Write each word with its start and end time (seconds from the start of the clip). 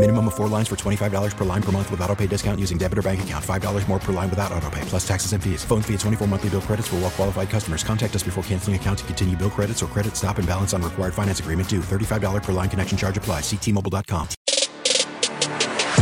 Minimum 0.00 0.28
of 0.28 0.34
four 0.34 0.48
lines 0.48 0.66
for 0.66 0.76
$25 0.76 1.36
per 1.36 1.44
line 1.44 1.62
per 1.62 1.72
month 1.72 1.90
with 1.90 2.00
auto 2.00 2.16
pay 2.16 2.26
discount 2.26 2.58
using 2.58 2.78
debit 2.78 2.96
or 2.96 3.02
bank 3.02 3.22
account. 3.22 3.44
$5 3.44 3.86
more 3.86 3.98
per 3.98 4.14
line 4.14 4.30
without 4.30 4.50
auto 4.50 4.70
pay, 4.70 4.80
plus 4.86 5.06
taxes 5.06 5.34
and 5.34 5.44
fees. 5.44 5.62
Phone 5.62 5.82
fee 5.82 5.92
at 5.92 6.00
24 6.00 6.26
monthly 6.26 6.48
bill 6.48 6.62
credits 6.62 6.88
for 6.88 6.96
well 6.96 7.10
qualified 7.10 7.50
customers. 7.50 7.84
Contact 7.84 8.16
us 8.16 8.22
before 8.22 8.42
canceling 8.44 8.76
account 8.76 9.00
to 9.00 9.04
continue 9.04 9.36
bill 9.36 9.50
credits 9.50 9.82
or 9.82 9.88
credit 9.88 10.16
stop 10.16 10.38
and 10.38 10.48
balance 10.48 10.72
on 10.72 10.80
required 10.80 11.12
finance 11.12 11.40
agreement 11.40 11.68
due. 11.68 11.80
$35 11.80 12.42
per 12.42 12.52
line 12.52 12.70
connection 12.70 12.96
charge 12.96 13.18
applies. 13.18 13.42
Ctmobile.com. 13.42 14.28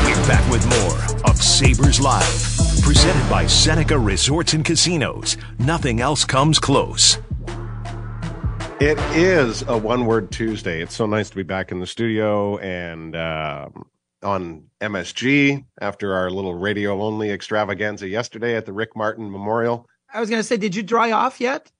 We're 0.05 0.29
back 0.29 0.49
with 0.49 0.65
more 0.79 1.29
of 1.29 1.43
Sabres 1.43 2.01
Live. 2.01 2.54
Presented 2.85 3.29
by 3.29 3.49
Seneca 3.49 3.99
Resorts 3.99 4.52
and 4.52 4.65
Casinos. 4.65 5.37
Nothing 5.59 6.01
else 6.01 6.24
comes 6.24 6.60
close. 6.60 7.19
It 8.80 8.96
is 9.16 9.62
a 9.62 9.76
one 9.76 10.07
word 10.07 10.30
Tuesday. 10.30 10.80
It's 10.80 10.95
so 10.95 11.04
nice 11.07 11.29
to 11.30 11.37
be 11.37 11.43
back 11.43 11.73
in 11.73 11.80
the 11.80 11.87
studio 11.87 12.59
and 12.59 13.16
um, 13.16 13.87
on 14.23 14.66
MSG 14.80 15.65
after 15.80 16.15
our 16.15 16.30
little 16.30 16.54
radio 16.54 17.02
only 17.02 17.32
extravaganza 17.32 18.07
yesterday 18.07 18.54
at 18.54 18.66
the 18.66 18.73
Rick 18.73 18.90
Martin 18.95 19.32
Memorial. 19.32 19.88
I 20.15 20.20
was 20.20 20.30
going 20.30 20.38
to 20.38 20.45
say, 20.45 20.57
did 20.57 20.76
you 20.76 20.85
dry 20.85 21.10
off 21.10 21.40
yet? 21.40 21.73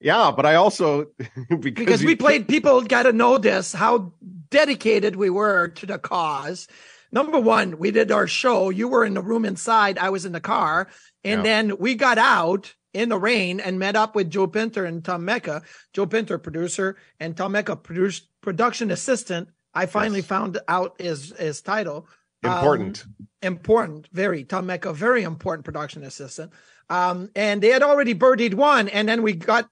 Yeah, 0.00 0.30
but 0.34 0.46
I 0.46 0.54
also 0.54 1.06
because, 1.48 1.60
Because 1.72 2.04
we 2.04 2.14
played, 2.14 2.46
people 2.46 2.80
got 2.82 3.02
to 3.02 3.12
know 3.12 3.36
this, 3.38 3.72
how 3.72 4.12
dedicated 4.50 5.16
we 5.16 5.28
were 5.28 5.68
to 5.68 5.86
the 5.86 5.98
cause. 5.98 6.68
Number 7.10 7.40
one, 7.40 7.78
we 7.78 7.90
did 7.90 8.12
our 8.12 8.28
show. 8.28 8.70
You 8.70 8.86
were 8.86 9.04
in 9.04 9.14
the 9.14 9.22
room 9.22 9.44
inside. 9.44 9.98
I 9.98 10.10
was 10.10 10.24
in 10.24 10.30
the 10.30 10.40
car. 10.40 10.86
And 11.24 11.38
Yeah. 11.40 11.42
then 11.42 11.78
we 11.78 11.96
got 11.96 12.18
out 12.18 12.74
in 12.92 13.08
the 13.08 13.18
rain 13.18 13.60
and 13.60 13.78
met 13.78 13.96
up 13.96 14.14
with 14.14 14.30
Joe 14.30 14.46
Pinter 14.46 14.84
and 14.84 15.04
Tom 15.04 15.24
Mecca. 15.24 15.62
Joe 15.92 16.06
Pinter, 16.06 16.38
producer, 16.38 16.96
and 17.20 17.36
Tom 17.36 17.52
Mecca, 17.52 17.76
produced 17.76 18.28
production 18.40 18.90
assistant. 18.90 19.48
I 19.74 19.86
finally 19.86 20.20
Yes. 20.20 20.28
found 20.28 20.58
out 20.68 21.00
his, 21.00 21.30
his 21.38 21.62
title. 21.62 22.06
Um, 22.44 22.52
important. 22.52 23.04
important, 23.40 24.08
very 24.12 24.44
Tom 24.44 24.66
Mecca, 24.66 24.92
very 24.92 25.22
important 25.22 25.64
production 25.64 26.02
assistant. 26.04 26.52
Um, 26.90 27.30
and 27.34 27.62
they 27.62 27.68
had 27.68 27.82
already 27.82 28.14
birdied 28.14 28.54
one, 28.54 28.88
and 28.88 29.08
then 29.08 29.22
we 29.22 29.32
got 29.32 29.68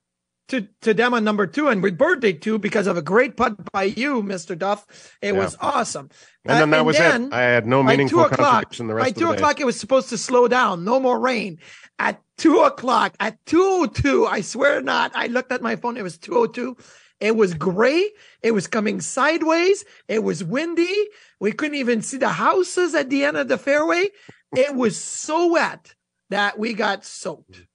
to 0.51 0.69
to 0.83 0.95
them 0.95 1.15
on 1.15 1.25
number 1.25 1.47
two, 1.47 1.69
and 1.69 1.83
we 1.83 1.91
birdied 1.91 2.41
two 2.41 2.59
because 2.59 2.87
of 2.87 2.97
a 2.97 3.03
great 3.03 3.37
putt 3.37 3.73
by 3.73 3.85
you, 3.85 4.23
Mister 4.23 4.55
Duff. 4.55 4.87
It 5.23 5.35
Yeah. 5.35 5.41
was 5.45 5.57
awesome. 5.61 6.11
and 6.45 6.59
then 6.61 6.69
Uh, 6.73 6.77
that 6.79 6.85
was 6.85 6.97
then 6.99 7.25
it. 7.25 7.33
I 7.33 7.41
had 7.43 7.67
no 7.67 7.83
meaningful 7.83 8.21
two 8.21 8.25
o'clock, 8.25 8.39
contribution 8.53 8.87
the 8.87 8.95
rest 8.95 9.05
by 9.05 9.09
of 9.09 9.15
two 9.15 9.21
the 9.27 9.31
day. 9.33 9.37
o'clock, 9.37 9.61
it 9.61 9.65
was 9.67 9.79
supposed 9.81 10.09
to 10.11 10.19
slow 10.19 10.47
down. 10.49 10.85
No 10.85 11.01
more 11.01 11.19
rain. 11.19 11.59
At 11.99 12.21
two 12.39 12.61
o'clock, 12.61 13.15
at 13.21 13.39
two 13.47 13.63
o 13.63 13.87
two, 13.87 14.27
I 14.27 14.41
swear 14.41 14.81
not. 14.81 15.13
I 15.15 15.27
looked 15.27 15.53
at 15.53 15.63
my 15.63 15.77
phone. 15.77 15.97
It 15.97 16.03
was 16.03 16.19
two 16.19 16.37
o 16.37 16.47
two. 16.47 16.77
It 17.21 17.37
was 17.37 17.53
gray. 17.53 18.11
It 18.43 18.53
was 18.53 18.67
coming 18.67 19.03
sideways. 19.03 19.85
It 20.09 20.23
was 20.25 20.43
windy. 20.43 21.09
We 21.39 21.53
couldn't 21.53 21.75
even 21.77 22.01
see 22.01 22.17
the 22.17 22.31
houses 22.31 22.95
at 22.95 23.11
the 23.11 23.25
end 23.25 23.37
of 23.37 23.49
the 23.49 23.59
fairway. 23.59 24.09
It 24.57 24.75
was 24.75 24.97
so 24.97 25.49
wet 25.53 25.95
that 26.31 26.59
we 26.59 26.73
got 26.73 27.05
soaked. 27.05 27.67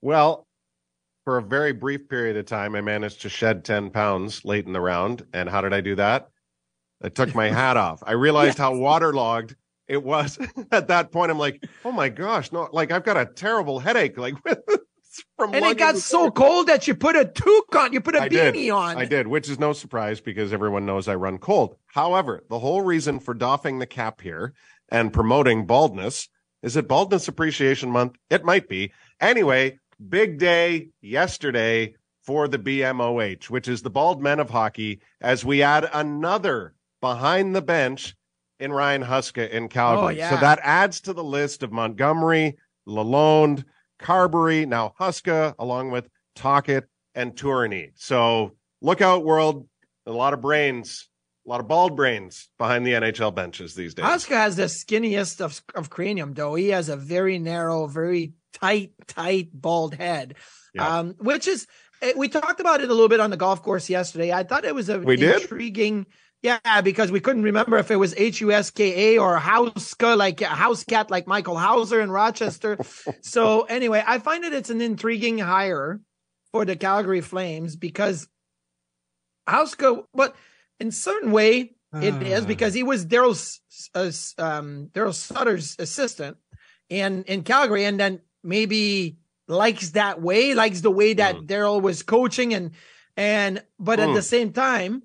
Well, 0.00 0.46
for 1.26 1.38
a 1.38 1.42
very 1.42 1.72
brief 1.72 2.08
period 2.08 2.36
of 2.36 2.46
time, 2.46 2.76
I 2.76 2.80
managed 2.80 3.22
to 3.22 3.28
shed 3.28 3.64
10 3.64 3.90
pounds 3.90 4.44
late 4.44 4.64
in 4.64 4.72
the 4.72 4.80
round. 4.80 5.26
And 5.32 5.48
how 5.48 5.60
did 5.60 5.74
I 5.74 5.80
do 5.80 5.96
that? 5.96 6.28
I 7.02 7.08
took 7.08 7.34
my 7.34 7.48
hat 7.50 7.76
off. 7.76 8.00
I 8.06 8.12
realized 8.12 8.58
how 8.58 8.76
waterlogged 8.76 9.56
it 9.88 10.04
was 10.04 10.38
at 10.70 10.86
that 10.86 11.10
point. 11.10 11.32
I'm 11.32 11.38
like, 11.38 11.64
oh 11.84 11.90
my 11.90 12.10
gosh, 12.10 12.52
no, 12.52 12.68
like 12.72 12.92
I've 12.92 13.02
got 13.02 13.16
a 13.16 13.26
terrible 13.26 13.80
headache. 13.80 14.16
Like 14.16 14.34
from 15.36 15.52
And 15.52 15.64
it 15.64 15.78
got 15.78 15.96
so 15.96 16.30
cold 16.30 16.68
that 16.68 16.86
you 16.86 16.94
put 16.94 17.16
a 17.16 17.24
toque 17.24 17.74
on, 17.74 17.92
you 17.92 18.00
put 18.00 18.14
a 18.14 18.22
I 18.22 18.28
did. 18.28 18.54
beanie 18.54 18.72
on. 18.72 18.96
I 18.96 19.04
did, 19.04 19.26
which 19.26 19.48
is 19.48 19.58
no 19.58 19.72
surprise 19.72 20.20
because 20.20 20.52
everyone 20.52 20.86
knows 20.86 21.08
I 21.08 21.16
run 21.16 21.38
cold. 21.38 21.74
However, 21.86 22.44
the 22.48 22.60
whole 22.60 22.82
reason 22.82 23.18
for 23.18 23.34
doffing 23.34 23.80
the 23.80 23.86
cap 23.86 24.20
here 24.20 24.54
and 24.90 25.12
promoting 25.12 25.66
baldness 25.66 26.28
is 26.62 26.76
it 26.76 26.88
Baldness 26.88 27.28
Appreciation 27.28 27.90
Month? 27.90 28.16
It 28.28 28.44
might 28.44 28.68
be. 28.68 28.92
Anyway, 29.20 29.78
big 30.08 30.38
day 30.38 30.88
yesterday 31.00 31.94
for 32.22 32.48
the 32.48 32.58
BMOH, 32.58 33.50
which 33.50 33.68
is 33.68 33.82
the 33.82 33.90
Bald 33.90 34.20
Men 34.20 34.40
of 34.40 34.50
Hockey, 34.50 35.00
as 35.20 35.44
we 35.44 35.62
add 35.62 35.88
another 35.92 36.74
behind 37.00 37.54
the 37.54 37.62
bench 37.62 38.16
in 38.58 38.72
Ryan 38.72 39.02
Huska 39.02 39.48
in 39.50 39.68
Calgary. 39.68 40.16
Oh, 40.16 40.18
yeah. 40.18 40.30
So 40.30 40.36
that 40.36 40.58
adds 40.62 41.00
to 41.02 41.12
the 41.12 41.24
list 41.24 41.62
of 41.62 41.72
Montgomery, 41.72 42.56
Lalonde, 42.88 43.64
Carbery, 44.00 44.66
now 44.66 44.94
Huska, 44.98 45.54
along 45.58 45.90
with 45.90 46.08
Tocchet 46.34 46.84
and 47.14 47.36
Tourney. 47.36 47.92
So 47.94 48.56
look 48.80 49.00
out, 49.00 49.24
world. 49.24 49.68
A 50.06 50.12
lot 50.12 50.32
of 50.32 50.40
brains, 50.40 51.08
a 51.46 51.50
lot 51.50 51.60
of 51.60 51.66
bald 51.66 51.96
brains 51.96 52.48
behind 52.58 52.86
the 52.86 52.92
NHL 52.92 53.34
benches 53.34 53.74
these 53.74 53.94
days. 53.94 54.04
Huska 54.04 54.36
has 54.36 54.56
the 54.56 54.64
skinniest 54.64 55.40
of, 55.40 55.60
of 55.74 55.90
cranium, 55.90 56.32
though. 56.34 56.54
He 56.54 56.68
has 56.68 56.88
a 56.88 56.96
very 56.96 57.38
narrow, 57.38 57.86
very 57.86 58.34
tight, 58.60 58.92
tight, 59.06 59.48
bald 59.52 59.94
head. 59.94 60.34
Yeah. 60.74 60.98
Um, 60.98 61.14
which 61.18 61.46
is 61.48 61.66
eh, 62.02 62.12
we 62.16 62.28
talked 62.28 62.60
about 62.60 62.80
it 62.80 62.90
a 62.90 62.92
little 62.94 63.08
bit 63.08 63.20
on 63.20 63.30
the 63.30 63.36
golf 63.36 63.62
course 63.62 63.88
yesterday. 63.90 64.32
I 64.32 64.42
thought 64.42 64.64
it 64.64 64.74
was 64.74 64.88
a 64.88 64.98
We 64.98 65.16
did? 65.16 65.42
intriguing. 65.42 66.06
Yeah, 66.42 66.80
because 66.82 67.10
we 67.10 67.18
couldn't 67.20 67.42
remember 67.44 67.76
if 67.78 67.90
it 67.90 67.96
was 67.96 68.14
H 68.16 68.40
U 68.40 68.52
S 68.52 68.70
K 68.70 69.16
A 69.16 69.18
or 69.18 69.38
Hauska, 69.38 70.16
like 70.16 70.40
a 70.42 70.46
house 70.46 70.84
cat, 70.84 71.10
like 71.10 71.26
Michael 71.26 71.56
Houser 71.56 72.00
in 72.00 72.10
Rochester. 72.10 72.78
so 73.22 73.62
anyway, 73.62 74.02
I 74.06 74.18
find 74.20 74.44
that 74.44 74.52
it's 74.52 74.70
an 74.70 74.80
intriguing 74.80 75.38
hire 75.38 76.00
for 76.52 76.64
the 76.64 76.76
Calgary 76.76 77.20
Flames 77.22 77.74
because 77.74 78.28
Hauska, 79.48 80.04
but 80.14 80.36
in 80.80 80.90
certain 80.90 81.32
way 81.32 81.72
it 81.94 82.22
is 82.22 82.44
Ah. 82.44 82.46
because 82.46 82.74
he 82.74 82.82
was 82.82 83.06
Darryl's 83.06 83.60
uh, 83.94 84.10
um, 84.42 84.90
Darryl 84.92 85.14
Sutter's 85.14 85.76
assistant 85.78 86.36
in 86.90 87.24
in 87.24 87.42
Calgary, 87.42 87.84
and 87.86 87.98
then 87.98 88.20
maybe 88.46 89.16
likes 89.48 89.90
that 89.90 90.22
way, 90.22 90.54
likes 90.54 90.80
the 90.80 90.90
way 90.90 91.14
that 91.14 91.36
Mm. 91.36 91.46
Darryl 91.46 91.82
was 91.82 92.02
coaching, 92.02 92.54
and 92.54 92.70
and 93.16 93.62
but 93.78 93.98
at 94.00 94.08
Mm. 94.08 94.14
the 94.14 94.22
same 94.22 94.52
time, 94.52 95.02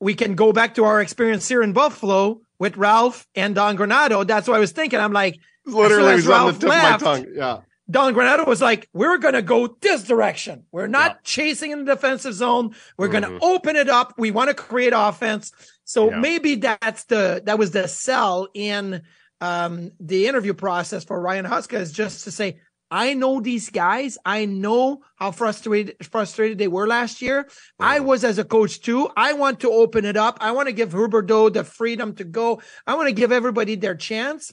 we 0.00 0.14
can 0.14 0.34
go 0.34 0.52
back 0.52 0.74
to 0.74 0.84
our 0.84 1.00
experience 1.00 1.48
here 1.48 1.62
in 1.62 1.72
Buffalo 1.72 2.40
with 2.58 2.76
Ralph 2.76 3.26
and 3.34 3.54
Don 3.54 3.76
Granato. 3.76 4.26
That's 4.26 4.46
what 4.48 4.56
I 4.56 4.60
was 4.60 4.72
thinking. 4.72 5.00
I'm 5.00 5.12
like, 5.12 5.38
Literally 5.64 6.14
as 6.14 6.24
the 6.24 6.30
Ralph 6.30 6.58
tip 6.58 6.68
left, 6.68 7.02
of 7.02 7.08
my 7.08 7.14
tongue. 7.16 7.26
Yeah. 7.34 7.58
Don 7.88 8.14
Granato 8.14 8.46
was 8.46 8.60
like, 8.60 8.88
we're 8.92 9.18
going 9.18 9.34
to 9.34 9.42
go 9.42 9.68
this 9.80 10.02
direction. 10.02 10.64
We're 10.72 10.86
not 10.86 11.12
Yeah. 11.12 11.16
chasing 11.22 11.70
in 11.70 11.84
the 11.84 11.94
defensive 11.94 12.34
zone. 12.34 12.74
We're 12.98 13.08
going 13.08 13.22
Mhm. 13.24 13.38
to 13.38 13.44
open 13.46 13.76
it 13.76 13.88
up. 13.88 14.14
We 14.18 14.30
want 14.32 14.48
to 14.48 14.54
create 14.54 14.92
offense. 14.94 15.52
So 15.84 16.10
Yeah. 16.10 16.18
maybe 16.18 16.56
that's 16.56 17.04
the, 17.04 17.42
that 17.46 17.58
was 17.58 17.70
the 17.70 17.86
sell 17.88 18.48
in, 18.54 19.02
um, 19.40 19.92
the 20.00 20.26
interview 20.26 20.52
process 20.54 21.04
for 21.04 21.20
Ryan 21.20 21.46
Huska 21.46 21.78
is 21.78 21.92
just 21.92 22.24
to 22.24 22.30
say, 22.32 22.58
I 22.90 23.14
know 23.14 23.40
these 23.40 23.70
guys. 23.70 24.16
I 24.24 24.46
know 24.46 25.02
how 25.16 25.32
frustrated, 25.32 25.96
frustrated 26.06 26.58
they 26.58 26.68
were 26.68 26.86
last 26.86 27.20
year. 27.20 27.48
I 27.80 28.00
was 28.00 28.22
as 28.22 28.38
a 28.38 28.44
coach 28.44 28.80
too. 28.80 29.10
I 29.16 29.32
want 29.32 29.60
to 29.60 29.70
open 29.70 30.04
it 30.04 30.16
up. 30.16 30.38
I 30.40 30.52
want 30.52 30.68
to 30.68 30.72
give 30.72 30.92
Huberdeau 30.92 31.52
the 31.52 31.64
freedom 31.64 32.14
to 32.16 32.24
go. 32.24 32.60
I 32.86 32.94
want 32.94 33.08
to 33.08 33.14
give 33.14 33.32
everybody 33.32 33.74
their 33.74 33.96
chance. 33.96 34.52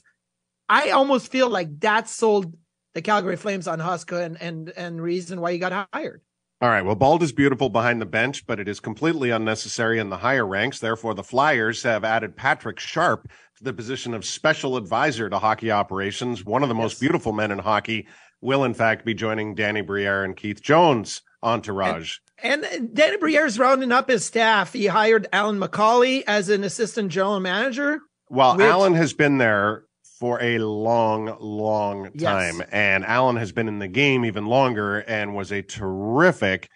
I 0.68 0.90
almost 0.90 1.30
feel 1.30 1.48
like 1.48 1.80
that 1.80 2.08
sold 2.08 2.56
the 2.94 3.02
Calgary 3.02 3.36
Flames 3.36 3.68
on 3.68 3.78
Huska 3.78 4.24
and 4.24 4.40
and 4.40 4.70
and 4.70 5.00
reason 5.00 5.40
why 5.40 5.52
he 5.52 5.58
got 5.58 5.88
hired. 5.92 6.22
All 6.60 6.68
right. 6.70 6.84
Well, 6.84 6.94
bald 6.94 7.22
is 7.22 7.32
beautiful 7.32 7.68
behind 7.68 8.00
the 8.00 8.06
bench, 8.06 8.46
but 8.46 8.58
it 8.60 8.68
is 8.68 8.80
completely 8.80 9.30
unnecessary 9.30 9.98
in 9.98 10.08
the 10.08 10.16
higher 10.16 10.46
ranks. 10.46 10.78
Therefore, 10.78 11.14
the 11.14 11.22
Flyers 11.24 11.82
have 11.82 12.04
added 12.04 12.36
Patrick 12.36 12.78
Sharp 12.80 13.28
to 13.56 13.64
the 13.64 13.72
position 13.72 14.14
of 14.14 14.24
special 14.24 14.76
advisor 14.76 15.28
to 15.28 15.38
hockey 15.38 15.70
operations. 15.70 16.44
One 16.44 16.62
of 16.62 16.68
the 16.68 16.74
most 16.74 17.00
beautiful 17.00 17.32
men 17.32 17.50
in 17.50 17.58
hockey 17.58 18.06
will, 18.40 18.64
in 18.64 18.72
fact, 18.74 19.04
be 19.04 19.14
joining 19.14 19.54
Danny 19.54 19.80
Briere 19.82 20.24
and 20.24 20.36
Keith 20.36 20.62
Jones 20.62 21.22
entourage. 21.42 22.16
And, 22.42 22.64
and 22.64 22.94
Danny 22.94 23.16
Briere's 23.16 23.58
rounding 23.58 23.92
up 23.92 24.08
his 24.08 24.24
staff. 24.24 24.72
He 24.72 24.86
hired 24.86 25.26
Alyn 25.32 25.58
McCauley 25.62 26.22
as 26.26 26.48
an 26.48 26.64
assistant 26.64 27.10
general 27.10 27.40
manager. 27.40 28.00
Well, 28.28 28.56
which- 28.56 28.66
Alyn 28.66 28.94
has 28.96 29.12
been 29.12 29.38
there 29.38 29.84
for 30.24 30.42
a 30.42 30.56
long, 30.56 31.36
long 31.38 32.08
Yes. 32.14 32.22
time, 32.56 32.66
and 32.72 33.04
Alyn 33.04 33.38
has 33.38 33.52
been 33.52 33.68
in 33.68 33.78
the 33.78 33.88
game 33.88 34.24
even 34.24 34.46
longer 34.46 35.00
and 35.00 35.34
was 35.34 35.52
a 35.52 35.60
terrific 35.60 36.70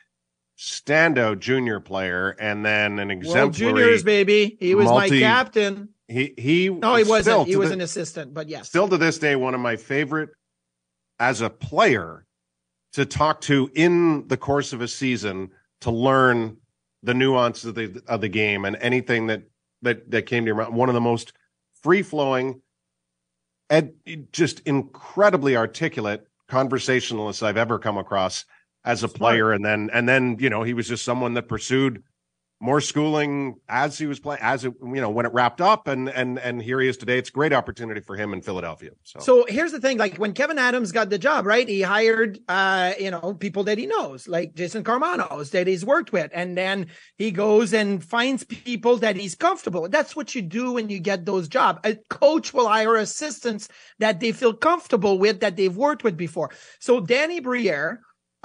standout 0.59 1.39
junior 1.39 1.81
player, 1.81 2.37
and 2.39 2.63
then 2.63 2.99
an 2.99 3.09
World 3.09 3.23
exemplary. 3.25 3.53
Juniors, 3.85 4.03
baby. 4.03 4.59
He 4.61 4.75
was 4.75 4.85
multi- 4.85 5.13
my 5.13 5.19
captain. 5.21 5.89
He 6.09 6.35
he. 6.37 6.69
No, 6.69 6.97
he 6.97 7.05
wasn't. 7.05 7.49
He 7.49 7.57
was 7.57 7.71
the- 7.71 7.77
an 7.77 7.81
assistant, 7.81 8.35
but 8.35 8.51
yes. 8.51 8.69
still 8.69 8.87
to 8.87 8.99
this 8.99 9.19
day 9.19 9.35
one 9.35 9.55
of 9.55 9.61
my 9.63 9.77
favorite 9.77 10.29
as 11.19 11.41
a 11.41 11.49
player 11.49 12.27
to 12.93 13.07
talk 13.07 13.41
to 13.43 13.71
in 13.75 14.29
the 14.29 14.37
course 14.37 14.75
of 14.75 14.83
a 14.83 14.89
season 14.89 15.49
to 15.81 15.91
learn 15.91 16.59
the 17.03 17.15
nuances 17.15 17.65
of 17.65 17.77
the 17.77 18.03
of 18.09 18.21
the 18.21 18.29
game 18.29 18.67
and 18.67 18.77
anything 18.83 19.29
that 19.29 19.45
that 19.81 20.11
that 20.11 20.27
came 20.27 20.43
to 20.45 20.49
your 20.49 20.57
mind. 20.57 20.75
One 20.75 20.91
of 20.91 20.95
the 20.95 21.01
most 21.01 21.33
free 21.83 22.03
flowing 22.03 22.61
and 23.71 23.93
just 24.33 24.61
incredibly 24.61 25.57
articulate 25.57 26.27
conversationalists 26.49 27.43
I've 27.43 27.57
ever 27.57 27.79
come 27.79 27.99
across 27.99 28.45
as 28.85 29.03
a 29.03 29.09
player. 29.09 29.53
And 29.53 29.65
then 29.65 29.91
and 29.93 30.09
then 30.09 30.37
you 30.41 30.51
know 30.51 30.63
he 30.63 30.75
was 30.75 30.89
just 30.89 31.05
someone 31.05 31.35
that 31.35 31.49
pursued 31.49 32.03
more 32.61 32.81
schooling 32.81 33.55
as 33.69 33.99
he 33.99 34.07
was 34.07 34.19
playing 34.19 34.41
as 34.43 34.65
it 34.65 34.75
you 34.83 35.01
know 35.01 35.11
when 35.11 35.25
it 35.25 35.33
wrapped 35.33 35.61
up 35.61 35.87
and 35.87 36.09
and 36.09 36.39
and 36.41 36.61
here 36.61 36.81
he 36.81 36.89
is 36.89 36.97
today 36.97 37.17
it's 37.17 37.29
a 37.29 37.33
great 37.33 37.53
opportunity 37.53 38.01
for 38.01 38.17
him 38.17 38.33
in 38.33 38.43
philadelphia 38.43 38.91
so, 39.05 39.21
So 39.21 39.47
here's 39.49 39.73
the 39.73 39.81
thing: 39.81 39.97
like 39.99 40.17
when 40.17 40.35
Kevyn 40.35 40.59
Adams 40.59 40.93
got 40.93 41.09
the 41.09 41.19
job, 41.19 41.47
right? 41.47 41.69
He 41.69 41.83
hired, 41.83 42.39
uh, 42.49 42.93
you 42.99 43.11
know, 43.11 43.35
people 43.35 43.65
that 43.65 43.79
he 43.79 43.87
knows, 43.87 44.29
like 44.29 44.55
Jason 44.55 44.85
Karmanos 44.85 45.51
that 45.51 45.67
he's 45.67 45.85
worked 45.85 46.13
with, 46.13 46.31
and 46.35 46.57
then 46.57 46.89
he 47.17 47.31
goes 47.31 47.73
and 47.73 48.03
finds 48.05 48.45
people 48.45 48.97
that 48.99 49.17
he's 49.17 49.35
comfortable. 49.35 49.83
with. 49.83 49.93
That's 49.93 50.15
what 50.17 50.35
you 50.35 50.43
do 50.43 50.73
when 50.73 50.89
you 50.89 50.99
get 50.99 51.25
those 51.25 51.49
jobs. 51.49 51.81
A 51.85 51.97
coach 52.11 52.53
will 52.53 52.69
hire 52.69 52.97
assistants 52.97 53.69
that 53.99 54.21
they 54.21 54.33
feel 54.33 54.53
comfortable 54.53 55.19
with, 55.19 55.41
that 55.41 55.57
they've 55.57 55.77
worked 55.77 56.05
with 56.05 56.17
before. 56.17 56.51
So 56.81 57.01
Danny 57.01 57.41
Briere, 57.41 58.01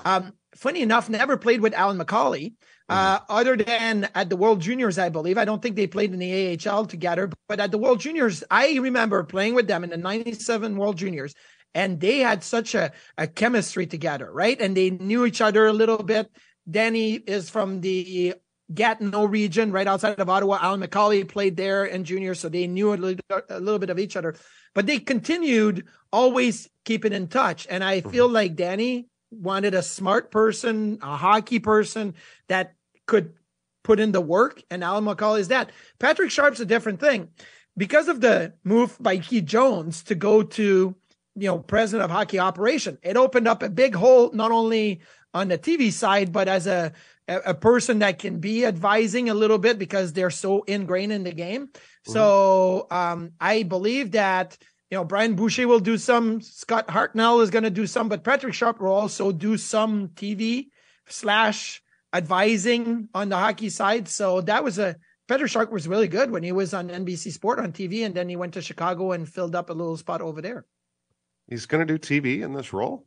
um, 0.06 0.34
funny 0.56 0.82
enough, 0.82 1.10
never 1.10 1.38
played 1.38 1.62
with 1.62 1.74
Alyn 1.74 2.02
McCauley. 2.02 2.54
Uh, 2.90 3.20
other 3.30 3.56
than 3.56 4.10
at 4.14 4.30
the 4.30 4.36
World 4.36 4.60
Juniors, 4.60 4.98
I 5.00 5.10
believe. 5.10 5.38
I 5.38 5.46
don't 5.46 5.62
think 5.62 5.76
they 5.76 5.88
played 5.88 6.14
in 6.14 6.20
the 6.20 6.60
AHL 6.70 6.86
together, 6.86 7.32
but 7.48 7.60
at 7.60 7.72
the 7.72 7.78
World 7.78 8.02
Juniors, 8.02 8.44
I 8.52 8.78
remember 8.78 9.24
playing 9.24 9.56
with 9.56 9.68
them 9.68 9.84
in 9.84 9.90
the 9.90 9.98
97 9.98 10.76
World 10.76 10.98
Juniors 10.98 11.34
and 11.74 12.00
they 12.00 12.20
had 12.20 12.44
such 12.44 12.76
a, 12.76 12.92
a 13.18 13.28
chemistry 13.28 13.86
together, 13.88 14.32
right? 14.32 14.60
And 14.60 14.78
they 14.78 14.92
knew 14.92 15.26
each 15.26 15.42
other 15.42 15.66
a 15.66 15.74
little 15.74 16.04
bit. 16.04 16.30
Danny 16.70 17.14
is 17.14 17.50
from 17.50 17.82
the 17.82 18.36
Gatineau 18.74 19.26
region, 19.26 19.72
right 19.72 19.88
outside 19.88 20.20
of 20.20 20.30
Ottawa. 20.30 20.60
Alyn 20.60 20.84
McCauley 20.84 21.28
played 21.28 21.58
there 21.58 21.86
in 21.86 22.04
junior, 22.04 22.36
so 22.36 22.50
they 22.50 22.68
knew 22.68 22.94
a 22.94 22.96
little, 22.96 23.24
a 23.50 23.60
little 23.60 23.80
bit 23.80 23.90
of 23.90 24.00
each 24.00 24.16
other. 24.16 24.36
But 24.74 24.86
they 24.86 25.00
continued 25.00 25.88
always 26.12 26.70
keeping 26.86 27.14
in 27.14 27.28
touch. 27.28 27.68
And 27.70 27.84
I 27.84 28.02
feel 28.02 28.28
like 28.28 28.56
Danny 28.56 29.08
wanted 29.40 29.74
a 29.74 29.82
smart 29.82 30.32
person, 30.32 31.00
a 31.02 31.18
hockey 31.18 31.60
person 31.60 32.16
that 32.48 32.76
could 33.06 33.34
put 33.84 34.00
in 34.00 34.12
the 34.12 34.22
work, 34.22 34.64
and 34.70 34.82
Alyn 34.82 35.04
McCauley 35.04 35.40
is 35.40 35.50
that. 35.50 35.72
Patrick 36.00 36.32
Sharp's 36.32 36.60
a 36.60 36.66
different 36.66 37.00
thing. 37.00 37.30
Because 37.76 38.08
of 38.08 38.22
the 38.22 38.54
move 38.64 38.96
by 39.00 39.18
Keith 39.18 39.46
Jones 39.46 40.04
to 40.04 40.16
go 40.16 40.44
to, 40.44 40.96
you 41.36 41.48
know, 41.48 41.60
president 41.60 42.06
of 42.06 42.12
hockey 42.12 42.40
operation, 42.40 42.98
it 43.02 43.18
opened 43.18 43.48
up 43.48 43.64
a 43.64 43.70
big 43.70 43.96
hole, 43.96 44.32
not 44.32 44.52
only 44.52 45.02
on 45.34 45.48
the 45.48 45.58
TV 45.58 45.92
side, 45.92 46.32
but 46.32 46.48
as 46.48 46.68
a, 46.68 46.94
a, 47.28 47.38
a 47.48 47.54
person 47.54 48.00
that 48.00 48.20
can 48.20 48.40
be 48.40 48.66
advising 48.66 49.30
a 49.30 49.34
little 49.34 49.58
bit 49.58 49.80
because 49.80 50.14
they're 50.14 50.30
so 50.30 50.62
ingrained 50.64 51.12
in 51.12 51.24
the 51.24 51.34
game. 51.34 51.70
So 52.06 52.88
um, 52.92 53.32
I 53.40 53.64
believe 53.64 54.12
that, 54.12 54.58
you 54.94 55.00
know, 55.00 55.04
Brian 55.04 55.34
Boucher 55.34 55.68
will 55.68 55.80
do 55.80 55.98
some, 55.98 56.40
Scott 56.40 56.88
Hartnell 56.88 57.42
is 57.42 57.50
going 57.50 57.64
to 57.64 57.72
do 57.72 57.88
some, 57.88 58.10
but 58.10 58.24
Patrick 58.24 58.54
Sharp 58.54 58.80
will 58.80 58.94
also 58.94 59.32
do 59.32 59.58
some 59.58 60.10
TV 60.10 60.68
slash 61.08 61.82
advising 62.14 63.10
on 63.16 63.30
the 63.30 63.36
hockey 63.36 63.72
side. 63.72 64.08
So 64.08 64.42
that 64.42 64.64
was 64.64 64.78
a 64.78 64.96
Patrick 65.28 65.50
Sharp 65.50 65.72
was 65.72 65.88
really 65.88 66.08
good 66.08 66.30
when 66.30 66.44
he 66.44 66.52
was 66.52 66.76
on 66.76 66.90
NBC 66.90 67.32
Sport 67.32 67.58
on 67.58 67.72
TV, 67.72 68.06
and 68.06 68.14
then 68.14 68.30
he 68.30 68.36
went 68.36 68.54
to 68.54 68.62
Chicago 68.62 69.14
and 69.14 69.28
filled 69.28 69.56
up 69.56 69.72
a 69.72 69.74
little 69.74 69.98
spot 69.98 70.22
over 70.22 70.44
there. 70.44 70.64
he's 71.48 71.66
going 71.66 71.88
to 71.88 71.92
do 71.92 71.98
tv 71.98 72.44
in 72.44 72.54
this 72.54 72.72
role 72.72 73.04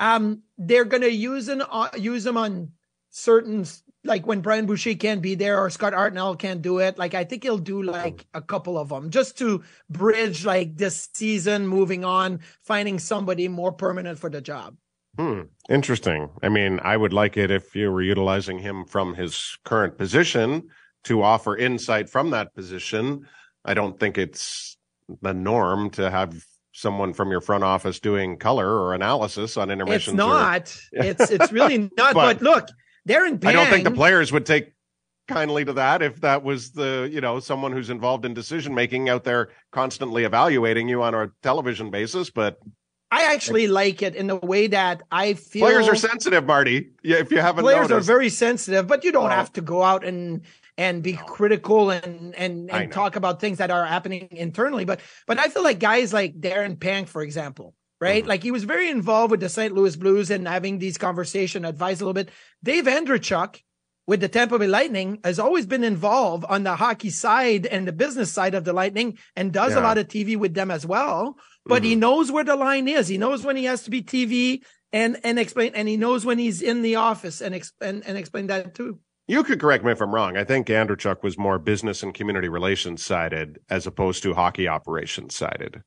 Um, 0.00 0.42
they're 0.56 0.86
going 0.86 1.04
to 1.04 1.12
use 1.12 1.46
an 1.46 1.62
uh, 1.62 1.90
use 1.96 2.24
them 2.24 2.36
on 2.36 2.72
certain 3.10 3.64
like 4.08 4.26
when 4.26 4.40
Brian 4.40 4.66
Boucher 4.66 4.94
can't 4.94 5.22
be 5.22 5.36
there 5.36 5.62
or 5.62 5.70
Scott 5.70 5.92
Hartnell 5.92 6.36
can't 6.38 6.60
do 6.62 6.78
it. 6.78 6.98
Like 6.98 7.14
I 7.14 7.22
think 7.24 7.44
he'll 7.44 7.58
do 7.58 7.82
like 7.82 8.26
a 8.34 8.42
couple 8.42 8.76
of 8.76 8.88
them 8.88 9.10
just 9.10 9.38
to 9.38 9.62
bridge 9.88 10.44
like 10.44 10.76
this 10.76 11.08
season, 11.14 11.66
moving 11.68 12.04
on, 12.04 12.40
finding 12.62 12.98
somebody 12.98 13.46
more 13.46 13.70
permanent 13.70 14.18
for 14.18 14.28
the 14.30 14.40
job. 14.40 14.76
Hmm. 15.16 15.42
Interesting. 15.68 16.30
I 16.42 16.48
mean, 16.48 16.80
I 16.82 16.96
would 16.96 17.12
like 17.12 17.36
it 17.36 17.50
if 17.50 17.74
you 17.76 17.90
were 17.92 18.02
utilizing 18.02 18.58
him 18.58 18.84
from 18.84 19.14
his 19.14 19.58
current 19.64 19.98
position 19.98 20.68
to 21.04 21.22
offer 21.22 21.56
insight 21.56 22.08
from 22.08 22.30
that 22.30 22.54
position. 22.54 23.26
I 23.64 23.74
don't 23.74 23.98
think 24.00 24.16
it's 24.18 24.76
the 25.22 25.34
norm 25.34 25.90
to 25.90 26.10
have 26.10 26.34
someone 26.72 27.12
from 27.12 27.30
your 27.32 27.40
front 27.40 27.64
office 27.64 27.98
doing 27.98 28.36
color 28.38 28.68
or 28.68 28.94
analysis 28.94 29.56
on 29.56 29.68
It's 29.70 29.72
intermissions. 29.74 30.14
or- 30.14 30.16
not. 30.16 30.76
It's 30.92 31.30
it's 31.30 31.50
really 31.50 31.78
not. 31.96 32.14
but, 32.14 32.38
But 32.38 32.42
look, 32.42 32.68
Darren 33.08 33.40
Pang. 33.40 33.48
I 33.50 33.52
don't 33.52 33.68
think 33.68 33.84
the 33.84 33.90
players 33.90 34.30
would 34.32 34.46
take 34.46 34.72
kindly 35.26 35.64
to 35.64 35.72
that 35.74 36.02
if 36.02 36.20
that 36.20 36.42
was 36.42 36.70
the, 36.72 37.08
you 37.12 37.20
know, 37.20 37.38
someone 37.40 37.72
who's 37.72 37.90
involved 37.90 38.24
in 38.24 38.34
decision 38.34 38.74
making 38.74 39.08
out 39.08 39.24
there 39.24 39.48
constantly 39.72 40.24
evaluating 40.24 40.88
you 40.88 41.02
on 41.02 41.14
a 41.14 41.30
television 41.42 41.90
basis, 41.90 42.30
but 42.30 42.58
I 43.10 43.32
actually 43.34 43.68
like 43.68 44.02
it 44.02 44.14
in 44.14 44.26
the 44.26 44.36
way 44.36 44.66
that 44.66 45.02
I 45.10 45.34
feel 45.34 45.66
players 45.66 45.88
are 45.88 45.96
sensitive, 45.96 46.44
Marty. 46.44 46.90
Yeah, 47.02 47.16
if 47.16 47.30
you 47.30 47.38
haven't 47.40 47.64
players 47.64 47.88
noticed. 47.88 48.08
are 48.08 48.12
very 48.12 48.28
sensitive, 48.28 48.86
but 48.86 49.02
you 49.04 49.12
don't 49.12 49.26
Oh. 49.26 49.28
have 49.34 49.50
to 49.54 49.62
go 49.62 49.82
out 49.82 50.04
and 50.04 50.42
and 50.76 51.02
be 51.02 51.14
critical 51.14 51.90
and 51.90 52.34
and 52.34 52.70
and 52.70 52.92
talk 52.92 53.16
about 53.16 53.40
things 53.40 53.58
that 53.58 53.70
are 53.70 53.86
happening 53.86 54.28
internally. 54.30 54.84
But 54.84 55.00
but 55.26 55.38
I 55.38 55.48
feel 55.48 55.62
like 55.62 55.78
guys 55.78 56.12
like 56.12 56.38
Darren 56.38 56.78
Pang, 56.78 57.06
for 57.06 57.22
example, 57.22 57.74
right? 58.00 58.22
Mm-hmm. 58.22 58.28
Like 58.28 58.42
he 58.42 58.50
was 58.50 58.64
very 58.64 58.90
involved 58.90 59.30
with 59.30 59.40
the 59.40 59.48
St. 59.48 59.74
Louis 59.74 59.96
Blues 59.96 60.30
and 60.30 60.46
having 60.46 60.78
these 60.78 60.98
conversation, 60.98 61.64
advise 61.64 62.00
a 62.00 62.04
little 62.04 62.14
bit. 62.14 62.30
Dave 62.62 62.84
Andreychuk 62.84 63.60
with 64.06 64.20
the 64.20 64.28
Tampa 64.28 64.58
Bay 64.58 64.66
Lightning 64.66 65.18
has 65.22 65.38
always 65.38 65.66
been 65.66 65.84
involved 65.84 66.44
on 66.48 66.62
the 66.62 66.74
hockey 66.76 67.10
side 67.10 67.66
and 67.66 67.86
the 67.86 67.92
business 67.92 68.32
side 68.32 68.54
of 68.54 68.64
the 68.64 68.72
Lightning 68.72 69.18
and 69.36 69.52
does 69.52 69.74
a 69.74 69.80
lot 69.80 69.98
of 69.98 70.08
TV 70.08 70.34
with 70.36 70.54
them 70.54 70.70
as 70.70 70.86
well. 70.86 71.36
But 71.66 71.84
he 71.84 71.94
knows 71.94 72.32
where 72.32 72.44
the 72.44 72.56
line 72.56 72.88
is. 72.88 73.08
He 73.08 73.18
knows 73.18 73.44
when 73.44 73.56
he 73.56 73.64
has 73.64 73.82
to 73.82 73.90
be 73.90 74.02
TV 74.02 74.62
and 74.92 75.18
and 75.22 75.38
explain, 75.38 75.72
and 75.74 75.86
he 75.86 75.98
knows 75.98 76.24
when 76.24 76.38
he's 76.38 76.62
in 76.62 76.80
the 76.80 76.96
office 76.96 77.42
and 77.42 77.54
ex- 77.54 77.74
and, 77.82 78.02
and 78.06 78.16
explain 78.16 78.46
that 78.46 78.74
too. 78.74 78.98
You 79.26 79.44
could 79.44 79.60
correct 79.60 79.84
me 79.84 79.92
if 79.92 80.00
I'm 80.00 80.14
wrong. 80.14 80.38
I 80.38 80.44
think 80.44 80.68
Andreychuk 80.68 81.22
was 81.22 81.36
more 81.36 81.58
business 81.58 82.02
and 82.02 82.14
community 82.14 82.48
relations 82.48 83.04
sided 83.04 83.58
as 83.68 83.86
opposed 83.86 84.22
to 84.22 84.32
hockey 84.32 84.66
operations 84.66 85.36
sided. 85.36 85.82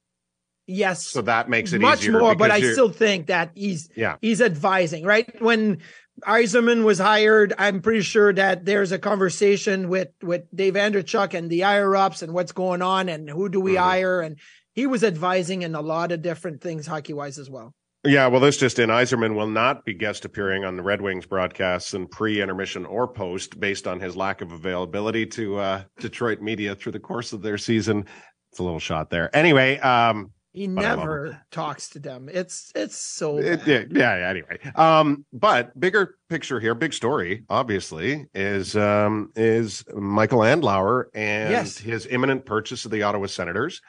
Yes, 0.72 1.06
So 1.06 1.22
that 1.24 1.50
makes 1.50 1.74
it 1.74 1.82
much 1.82 2.08
more. 2.08 2.36
But 2.36 2.52
I 2.52 2.62
still 2.62 2.90
think 2.90 3.28
that 3.28 3.52
he's 3.56 3.90
Yeah. 3.96 4.16
he's 4.22 4.42
advising 4.42 5.06
right 5.06 5.30
when. 5.42 5.80
Yzerman 6.28 6.84
was 6.84 7.00
hired. 7.00 7.54
I'm 7.58 7.82
pretty 7.82 8.02
sure 8.02 8.32
that 8.34 8.66
there's 8.66 8.92
a 8.92 9.00
conversation 9.00 9.90
with 9.90 10.10
with 10.22 10.44
Dave 10.54 10.74
Andreychuk 10.76 11.34
and 11.34 11.50
the 11.50 11.62
higher 11.62 11.96
ups 11.96 12.22
and 12.22 12.32
what's 12.34 12.52
going 12.52 12.82
on 12.84 13.10
and 13.10 13.28
who 13.28 13.50
do 13.50 13.60
we 13.60 13.74
Mhm. 13.74 13.80
hire 13.80 14.22
and 14.22 14.38
he 14.74 14.86
was 14.86 15.04
advising 15.04 15.64
in 15.64 15.74
a 15.74 15.82
lot 15.82 16.12
of 16.12 16.22
different 16.22 16.62
things 16.62 16.86
hockey 16.86 17.14
wise 17.14 17.40
as 17.40 17.50
well. 17.50 17.74
Yeah, 18.04 18.28
well, 18.28 18.40
this 18.42 18.58
just 18.58 18.78
in. 18.78 18.90
Yzerman 18.90 19.36
will 19.36 19.48
not 19.48 19.84
be 19.86 19.94
guest 19.94 20.26
appearing 20.26 20.64
on 20.64 20.76
the 20.76 20.84
Red 20.84 21.02
Wings 21.02 21.26
broadcasts 21.26 21.94
in 21.94 22.08
pre-intermission 22.08 22.86
or 22.86 23.08
post, 23.08 23.60
based 23.60 23.88
on 23.88 24.00
his 24.00 24.16
lack 24.16 24.42
of 24.42 24.52
availability 24.52 25.26
to 25.28 25.58
uh, 25.58 25.84
Detroit 26.00 26.42
media 26.42 26.76
through 26.76 26.92
the 26.92 27.00
course 27.00 27.32
of 27.34 27.42
their 27.42 27.58
season. 27.58 28.06
It's 28.52 28.60
a 28.60 28.64
little 28.64 28.80
shot 28.80 29.10
there. 29.10 29.36
Anyway, 29.36 29.78
um, 29.80 30.32
He 30.54 30.68
But 30.68 30.82
never 30.82 31.42
talks 31.50 31.90
to 31.92 32.00
them. 32.00 32.30
It's 32.32 32.72
it's 32.76 32.98
so 32.98 33.38
it- 33.38 33.66
bad. 33.66 33.92
yeah, 33.96 34.18
yeah. 34.20 34.30
Anyway, 34.30 34.60
um, 34.76 35.26
but 35.32 35.78
bigger 35.80 36.16
picture 36.30 36.60
here, 36.60 36.76
big 36.76 36.94
story, 36.94 37.44
obviously, 37.50 38.28
is 38.34 38.76
um, 38.76 39.32
is 39.36 39.86
Michael 39.94 40.40
Andlauer 40.40 41.06
and 41.14 41.52
Yes. 41.52 41.78
his 41.78 42.06
imminent 42.06 42.46
purchase 42.46 42.84
of 42.84 42.92
the 42.92 43.04
Ottawa 43.04 43.28
Senators, 43.28 43.82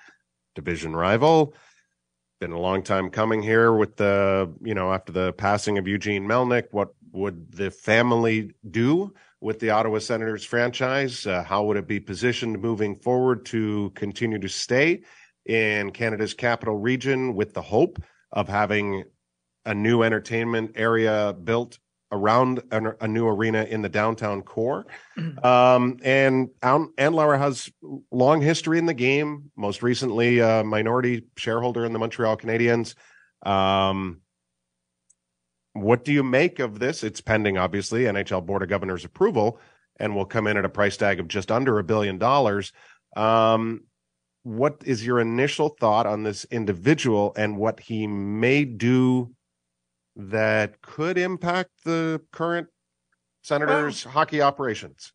division 0.55 0.95
rival. 0.95 1.55
Been 2.41 2.53
a 2.53 2.61
long 2.61 2.83
time 2.83 3.11
coming 3.11 3.43
here 3.43 3.73
with 3.73 3.97
the, 3.97 4.53
you 4.63 4.75
know, 4.75 4.93
after 4.93 5.13
the 5.13 5.33
passing 5.33 5.79
of 5.79 5.87
Eugene 5.89 6.25
Melnyk, 6.27 6.65
what 6.73 6.89
would 7.13 7.53
the 7.53 7.71
family 7.71 8.51
do 8.69 9.13
with 9.41 9.59
the 9.61 9.71
Ottawa 9.71 9.99
Senators 9.99 10.45
franchise? 10.45 11.25
Uh, 11.27 11.43
how 11.45 11.65
would 11.65 11.77
it 11.77 11.87
be 11.89 12.01
positioned 12.01 12.61
moving 12.61 12.95
forward 12.97 13.45
to 13.47 13.91
continue 13.95 14.39
to 14.41 14.49
stay 14.49 15.03
in 15.47 15.91
Canada's 15.91 16.35
capital 16.35 16.77
region 16.77 17.35
with 17.35 17.55
the 17.55 17.63
hope 17.63 18.03
of 18.31 18.49
having 18.49 19.05
a 19.65 19.75
new 19.75 20.03
entertainment 20.03 20.73
area 20.75 21.35
built 21.45 21.79
around 22.11 22.63
a, 22.71 23.05
a 23.05 23.09
new 23.09 23.27
arena 23.27 23.65
in 23.65 23.81
the 23.81 23.89
downtown 23.89 24.43
core. 24.43 24.87
Um, 25.43 25.99
and 26.05 26.51
Andlauer 26.63 27.39
has 27.39 27.71
long 28.11 28.41
history 28.41 28.79
in 28.79 28.87
the 28.87 28.95
game, 28.95 29.51
most 29.57 29.83
recently 29.83 30.39
a 30.41 30.63
minority 30.63 31.25
shareholder 31.37 31.85
in 31.85 31.93
the 31.93 31.99
Montreal 31.99 32.37
Canadiens. 32.37 32.95
Um, 33.45 34.21
what 35.73 36.05
do 36.05 36.13
you 36.13 36.23
make 36.23 36.59
of 36.59 36.79
this? 36.79 37.03
It's 37.03 37.21
pending, 37.21 37.57
obviously, 37.57 38.05
NHL 38.05 38.45
Board 38.45 38.63
of 38.63 38.69
Governors 38.69 39.05
approval 39.05 39.59
and 39.99 40.15
will 40.15 40.27
come 40.27 40.47
in 40.47 40.57
at 40.57 40.65
a 40.65 40.69
price 40.69 40.97
tag 40.97 41.19
of 41.19 41.29
just 41.29 41.51
under 41.51 41.79
a 41.79 41.85
billion 41.85 42.19
dollars. 42.19 42.73
Um, 43.17 43.85
what 44.43 44.83
is 44.85 45.07
your 45.07 45.21
initial 45.21 45.69
thought 45.69 46.07
on 46.07 46.23
this 46.23 46.45
individual 46.51 47.33
and 47.37 47.57
what 47.57 47.81
he 47.81 48.07
may 48.07 48.65
do 48.65 49.35
that 50.17 50.83
could 50.83 51.17
impact 51.17 51.71
the 51.85 52.21
current 52.33 52.69
Senators 53.43 54.05
well, 54.05 54.15
hockey 54.15 54.41
operations? 54.41 55.13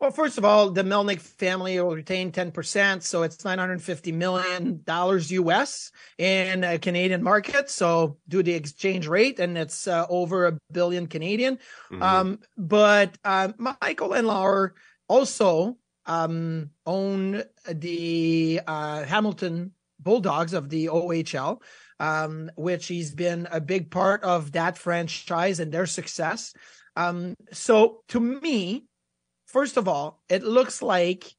Well, 0.00 0.10
first 0.10 0.36
of 0.36 0.44
all, 0.44 0.70
the 0.70 0.82
Melnyk 0.82 1.20
family 1.20 1.78
will 1.78 1.94
retain 1.94 2.32
10%. 2.32 3.02
So 3.02 3.22
it's 3.22 3.36
$950 3.36 4.12
million 4.12 4.82
US 4.88 5.92
in 6.18 6.64
a 6.64 6.78
Canadian 6.80 7.22
market. 7.22 7.70
So 7.70 8.18
do 8.26 8.42
the 8.42 8.52
exchange 8.52 9.06
rate 9.06 9.38
and 9.38 9.56
it's 9.56 9.86
uh, 9.86 10.06
over 10.08 10.46
a 10.46 10.58
billion 10.72 11.06
Canadian. 11.06 11.58
Mm-hmm. 11.92 12.02
Um, 12.02 12.40
but 12.56 13.16
uh, 13.24 13.52
Michael 13.58 14.08
Andlauer 14.10 14.70
also 15.08 15.76
um, 16.06 16.70
own 16.86 17.42
the 17.70 18.60
uh, 18.66 19.04
Hamilton 19.04 19.72
Bulldogs 20.00 20.52
of 20.52 20.68
the 20.68 20.86
OHL 20.86 21.60
um, 22.02 22.50
which 22.56 22.88
he's 22.88 23.14
been 23.14 23.46
a 23.52 23.60
big 23.60 23.88
part 23.88 24.24
of 24.24 24.52
that 24.52 24.76
franchise 24.76 25.60
and 25.60 25.70
their 25.70 25.86
success. 25.86 26.52
Um, 26.96 27.36
so 27.52 28.00
to 28.08 28.18
me, 28.18 28.86
first 29.46 29.76
of 29.76 29.86
all, 29.86 30.20
it 30.28 30.42
looks 30.42 30.82
like 30.82 31.32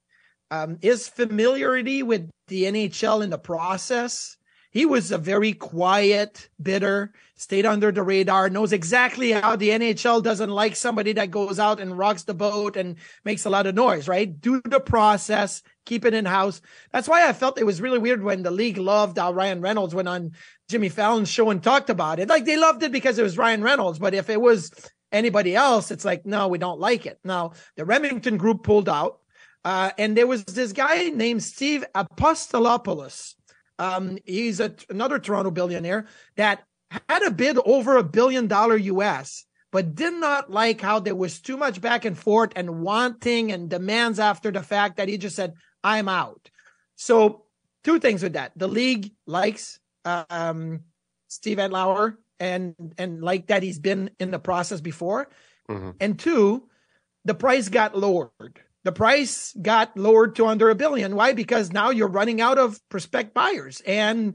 um, 0.52 0.78
his 0.82 1.10
familiarity 1.10 2.02
with 2.02 2.30
the 2.48 2.64
NHL 2.64 3.26
in 3.26 3.30
the 3.30 3.38
process 3.38 4.38
he 4.74 4.88
was 4.88 5.12
a 5.12 5.20
very 5.20 5.54
quiet, 5.54 6.50
bitter, 6.60 7.14
stayed 7.36 7.64
under 7.68 7.92
the 7.92 8.02
radar, 8.02 8.50
knows 8.50 8.74
exactly 8.74 9.32
how 9.32 9.56
the 9.56 9.70
NHL 9.70 10.24
doesn't 10.24 10.50
like 10.50 10.76
somebody 10.76 11.14
that 11.14 11.30
goes 11.30 11.60
out 11.60 11.80
and 11.80 11.96
rocks 11.96 12.24
the 12.24 12.34
boat 12.34 12.76
and 12.76 12.96
makes 13.24 13.46
a 13.46 13.52
lot 13.52 13.68
of 13.68 13.76
noise, 13.76 14.08
right? 14.08 14.42
Do 14.42 14.62
the 14.66 14.80
process, 14.80 15.62
keep 15.86 16.06
it 16.06 16.16
in 16.16 16.26
house. 16.26 16.60
That's 16.92 17.08
why 17.08 17.30
I 17.30 17.34
felt 17.34 17.60
it 17.60 17.68
was 17.68 17.82
really 17.82 18.00
weird 18.00 18.24
when 18.24 18.42
the 18.42 18.50
league 18.50 18.80
loved 18.80 19.20
how 19.20 19.32
Ryan 19.32 19.62
Reynolds 19.62 19.94
went 19.94 20.08
on 20.08 20.32
Jimmy 20.70 20.90
Fallon's 20.90 21.30
show 21.30 21.52
and 21.52 21.62
talked 21.62 21.92
about 21.92 22.20
it. 22.20 22.28
Like 22.28 22.46
they 22.46 22.58
loved 22.58 22.82
it 22.82 22.92
because 22.92 23.20
it 23.20 23.24
was 23.24 23.38
Ryan 23.38 23.62
Reynolds, 23.62 24.00
but 24.00 24.16
if 24.16 24.28
it 24.28 24.42
was 24.42 24.72
anybody 25.12 25.56
else, 25.56 25.92
it's 25.92 26.04
like, 26.04 26.26
no, 26.26 26.48
we 26.48 26.58
don't 26.58 26.80
like 26.80 27.06
it. 27.06 27.20
Now, 27.24 27.54
the 27.76 27.86
Remington 27.86 28.38
group 28.38 28.64
pulled 28.64 28.90
out. 28.90 29.20
Uh, 29.64 29.92
and 30.00 30.18
there 30.18 30.28
was 30.28 30.44
this 30.44 30.74
guy 30.74 31.10
named 31.10 31.44
Steve 31.44 31.86
Apostolopoulos 31.96 33.36
um, 33.80 34.18
he's 34.26 34.60
a, 34.60 34.74
another 34.90 35.20
Toronto 35.20 35.52
billionaire 35.52 36.08
that 36.36 36.64
had 37.10 37.24
a 37.24 37.32
bid 37.32 37.58
over 37.66 37.98
a 37.98 38.04
billion 38.04 38.48
dollar 38.48 38.78
US, 38.78 39.46
but 39.72 39.96
did 39.96 40.14
not 40.14 40.52
like 40.52 40.82
how 40.82 41.00
there 41.00 41.16
was 41.16 41.42
too 41.42 41.58
much 41.58 41.82
back 41.82 42.06
and 42.06 42.18
forth 42.18 42.52
and 42.56 42.82
wanting 42.82 43.52
and 43.52 43.70
demands 43.70 44.20
after 44.20 44.52
the 44.52 44.62
fact 44.62 44.98
that 44.98 45.10
he 45.10 45.18
just 45.18 45.36
said, 45.36 45.54
I'm 45.84 46.08
out. 46.08 46.50
So 46.96 47.46
two 47.84 48.00
things 48.00 48.22
with 48.24 48.34
that. 48.34 48.52
The 48.56 48.68
league 48.68 49.12
likes 49.26 49.80
um, 50.06 50.82
Steve 51.28 51.58
Andlauer 51.58 52.18
and 52.40 52.76
and 52.98 53.22
like 53.22 53.48
that 53.48 53.64
he's 53.64 53.80
been 53.80 54.12
in 54.20 54.32
the 54.32 54.40
process 54.40 54.82
before. 54.82 55.30
Mm-hmm. 55.70 55.92
And 56.00 56.20
two, 56.20 56.70
the 57.26 57.34
price 57.34 57.70
got 57.70 57.98
lowered 57.98 58.30
the 58.84 58.92
price 58.92 59.56
got 59.62 59.96
lowered 59.98 60.36
to 60.36 60.48
under 60.48 60.70
a 60.70 60.76
billion. 60.76 61.16
Why? 61.16 61.34
Because 61.34 61.72
now 61.72 61.90
you're 61.90 62.08
running 62.08 62.42
out 62.42 62.58
of 62.58 62.80
prospect 62.90 63.34
buyers. 63.34 63.82
And, 63.86 64.28
you 64.28 64.34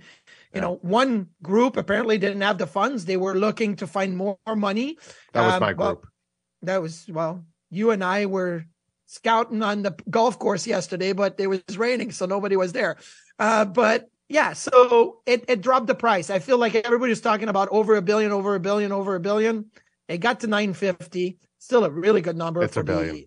yeah. 0.54 0.60
know, 0.62 0.78
one 0.80 1.28
group 1.42 1.76
apparently 1.76 2.18
didn't 2.18 2.40
have 2.40 2.58
the 2.58 2.66
funds. 2.66 3.04
They 3.04 3.18
were 3.18 3.34
looking 3.34 3.76
to 3.76 3.86
find 3.86 4.16
more 4.16 4.38
money. 4.48 4.98
That 5.32 5.42
was 5.42 5.54
um, 5.54 5.60
my 5.60 5.72
group. 5.74 6.06
That 6.62 6.80
was, 6.80 7.06
well, 7.08 7.44
you 7.70 7.90
and 7.90 8.02
I 8.02 8.26
were 8.26 8.64
scouting 9.06 9.62
on 9.62 9.82
the 9.82 9.94
golf 10.08 10.38
course 10.38 10.66
yesterday, 10.66 11.12
but 11.12 11.36
it 11.38 11.46
was 11.46 11.62
raining, 11.76 12.10
so 12.12 12.26
nobody 12.26 12.56
was 12.56 12.72
there. 12.72 12.96
Uh, 13.38 13.64
but 13.66 14.08
yeah, 14.28 14.54
so 14.54 15.20
it, 15.26 15.44
it 15.48 15.60
dropped 15.60 15.86
the 15.86 15.94
price. 15.94 16.30
I 16.30 16.38
feel 16.38 16.58
like 16.58 16.74
everybody's 16.74 17.20
talking 17.20 17.48
about 17.48 17.68
over 17.70 17.96
a 17.96 18.02
billion, 18.02 18.32
over 18.32 18.54
a 18.54 18.60
billion, 18.60 18.92
over 18.92 19.14
a 19.14 19.20
billion. 19.20 19.66
It 20.08 20.18
got 20.18 20.40
to 20.40 20.46
950. 20.46 21.38
Still 21.58 21.84
a 21.84 21.90
really 21.90 22.22
good 22.22 22.36
number. 22.36 22.62
It's 22.62 22.76
a 22.76 22.84
billion. 22.84 23.26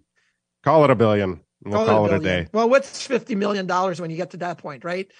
Call 0.63 0.83
it 0.83 0.89
a 0.89 0.95
billion. 0.95 1.41
We'll 1.63 1.73
call, 1.73 1.85
call 1.85 2.05
it, 2.05 2.11
a, 2.11 2.15
it, 2.15 2.21
a 2.21 2.23
day. 2.23 2.47
Well, 2.51 2.69
what's 2.69 3.05
fifty 3.05 3.35
million 3.35 3.67
dollars 3.67 4.01
when 4.01 4.09
you 4.09 4.17
get 4.17 4.31
to 4.31 4.37
that 4.37 4.57
point, 4.57 4.83
right? 4.83 5.11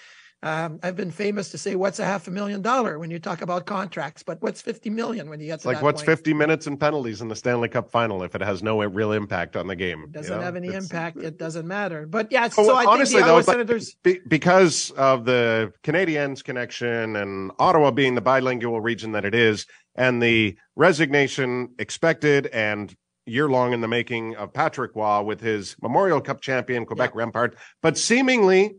Um, 0.43 0.79
I've 0.81 0.95
been 0.95 1.11
famous 1.11 1.49
to 1.51 1.59
say, 1.59 1.75
"What's 1.75 1.99
a 1.99 2.05
half 2.05 2.27
a 2.27 2.31
million 2.31 2.63
dollar?" 2.63 2.97
when 2.97 3.11
you 3.11 3.19
talk 3.19 3.43
about 3.43 3.67
contracts, 3.67 4.23
but 4.23 4.41
what's 4.41 4.59
fifty 4.59 4.89
million 4.89 5.29
when 5.29 5.39
you 5.39 5.45
get 5.45 5.59
to 5.59 5.67
that 5.67 5.67
point? 5.67 5.75
like 5.75 5.83
what's 5.83 6.01
point? 6.01 6.17
fifty 6.17 6.33
minutes 6.33 6.65
and 6.65 6.79
penalties 6.79 7.21
in 7.21 7.27
the 7.27 7.35
Stanley 7.35 7.69
Cup 7.69 7.91
final 7.91 8.23
if 8.23 8.33
it 8.33 8.41
has 8.41 8.63
no 8.63 8.83
real 8.83 9.11
impact 9.11 9.55
on 9.55 9.67
the 9.67 9.75
game? 9.75 10.05
It 10.05 10.13
doesn't 10.13 10.33
you 10.33 10.39
know? 10.39 10.43
have 10.43 10.55
any 10.55 10.69
it's, 10.69 10.83
impact. 10.83 11.17
It 11.17 11.37
doesn't 11.37 11.67
matter. 11.67 12.07
But 12.07 12.31
yeah, 12.31 12.47
so 12.47 12.75
I 12.75 12.85
honestly, 12.85 13.17
think 13.17 13.27
the 13.27 13.33
though, 13.33 13.41
Senators 13.41 13.95
be, 14.01 14.19
because 14.27 14.89
of 14.91 15.25
the 15.25 15.73
Canadiens 15.83 16.43
connection 16.43 17.17
and 17.17 17.51
Ottawa 17.59 17.91
being 17.91 18.15
the 18.15 18.21
bilingual 18.21 18.81
region 18.81 19.11
that 19.11 19.25
it 19.25 19.35
is, 19.35 19.67
and 19.93 20.23
the 20.23 20.57
resignation 20.75 21.69
expected 21.77 22.47
and 22.47 22.95
year 23.31 23.49
long 23.49 23.73
in 23.73 23.81
the 23.81 23.87
making 23.87 24.35
of 24.35 24.53
Patrick 24.53 24.91
Roy 24.95 25.21
with 25.21 25.39
his 25.39 25.75
Memorial 25.81 26.21
Cup 26.21 26.41
champion 26.41 26.85
Quebec. 26.85 27.13
Rempart, 27.13 27.55
but 27.81 27.97
seemingly, 27.97 28.75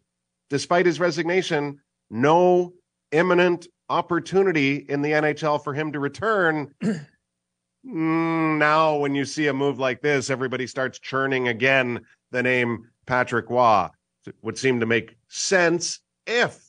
despite 0.50 0.86
his 0.86 1.00
resignation, 1.00 1.78
no 2.10 2.72
imminent 3.10 3.66
opportunity 3.88 4.76
in 4.88 5.02
the 5.02 5.12
NHL 5.12 5.62
for 5.62 5.74
him 5.74 5.92
to 5.92 6.00
return. 6.00 6.72
mm, 6.82 8.58
now, 8.58 8.96
when 8.96 9.14
you 9.14 9.24
see 9.24 9.46
a 9.46 9.52
move 9.52 9.78
like 9.78 10.02
this, 10.02 10.30
everybody 10.30 10.66
starts 10.66 10.98
churning 10.98 11.48
again 11.48 12.00
the 12.30 12.42
name 12.42 12.86
Patrick 13.06 13.48
Roy. 13.50 13.88
It 14.26 14.34
would 14.42 14.58
seem 14.58 14.80
to 14.80 14.86
make 14.86 15.16
sense 15.28 16.00
if 16.26 16.60